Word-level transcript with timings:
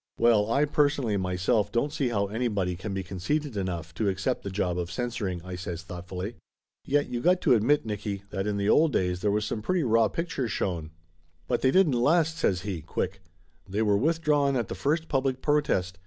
"Well, 0.17 0.51
I 0.51 0.65
personally 0.65 1.15
myself 1.17 1.71
don't 1.71 1.93
see 1.93 2.09
how 2.09 2.25
anybody 2.25 2.75
can 2.75 2.91
be 2.91 3.03
conceited 3.03 3.55
enough 3.55 3.93
to 3.93 4.09
accept 4.09 4.41
the 4.41 4.49
job 4.49 4.79
of 4.79 4.91
censoring," 4.91 5.43
I 5.45 5.55
says 5.55 5.83
thoughtfully. 5.83 6.37
"Yet 6.83 7.07
you 7.09 7.21
got 7.21 7.39
to 7.41 7.53
admit, 7.53 7.85
Nicky, 7.85 8.23
that 8.31 8.47
in 8.47 8.57
the 8.57 8.67
old 8.67 8.93
days 8.93 9.19
there 9.21 9.29
was 9.29 9.45
some 9.45 9.61
pretty 9.61 9.83
raw 9.83 10.07
pictures 10.07 10.51
shown." 10.51 10.89
"But 11.47 11.61
they 11.61 11.69
didn't 11.69 11.93
last!" 11.93 12.37
says 12.39 12.61
he, 12.61 12.81
quick. 12.81 13.21
"They 13.69 13.83
were 13.83 13.95
withdrawn 13.95 14.55
at 14.55 14.69
the 14.69 14.73
first 14.73 15.07
public 15.07 15.39
protest. 15.39 15.99